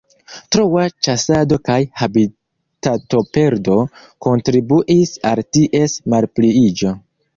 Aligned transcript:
Troa 0.53 0.83
ĉasado 1.07 1.59
kaj 1.67 1.75
habitatoperdo 2.01 3.77
kontribuis 4.27 5.13
al 5.33 5.43
ties 5.59 5.99
malpliiĝo. 6.15 6.97